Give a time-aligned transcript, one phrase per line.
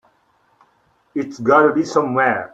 [1.13, 2.49] It's got to be somewhere.